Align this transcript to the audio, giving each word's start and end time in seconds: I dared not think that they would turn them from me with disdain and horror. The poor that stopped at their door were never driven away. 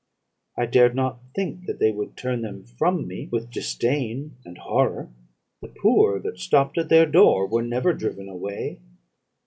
I 0.57 0.65
dared 0.65 0.95
not 0.95 1.19
think 1.35 1.67
that 1.67 1.77
they 1.77 1.91
would 1.91 2.17
turn 2.17 2.41
them 2.41 2.63
from 2.63 3.07
me 3.07 3.29
with 3.31 3.51
disdain 3.51 4.35
and 4.43 4.57
horror. 4.57 5.09
The 5.61 5.67
poor 5.67 6.17
that 6.21 6.39
stopped 6.39 6.79
at 6.79 6.89
their 6.89 7.05
door 7.05 7.45
were 7.45 7.61
never 7.61 7.93
driven 7.93 8.27
away. 8.27 8.79